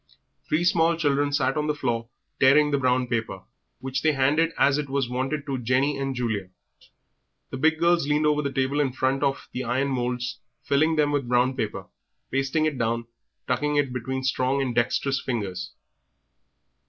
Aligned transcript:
Three 0.49 0.63
small 0.63 0.95
children 0.97 1.31
sat 1.31 1.55
on 1.55 1.67
the 1.67 1.75
floor 1.75 2.09
tearing 2.39 2.71
the 2.71 2.79
brown 2.79 3.05
paper, 3.05 3.43
which 3.81 4.01
they 4.01 4.13
handed 4.13 4.51
as 4.57 4.79
it 4.79 4.89
was 4.89 5.07
wanted 5.07 5.45
to 5.45 5.59
Jenny 5.59 5.95
and 5.99 6.15
Julia. 6.15 6.49
The 7.51 7.57
big 7.57 7.77
girls 7.77 8.07
leaned 8.07 8.25
over 8.25 8.41
the 8.41 8.51
table 8.51 8.79
in 8.79 8.93
front 8.93 9.21
of 9.21 9.47
iron 9.63 9.89
moulds, 9.89 10.39
filling 10.63 10.95
them 10.95 11.11
with 11.11 11.29
brown 11.29 11.55
paper, 11.55 11.85
pasting 12.31 12.65
it 12.65 12.79
down, 12.79 13.05
tucking 13.47 13.75
it 13.75 13.89
in 13.89 13.93
with 13.93 14.25
strong 14.25 14.59
and 14.59 14.73
dexterous 14.73 15.21
fingers. 15.21 15.71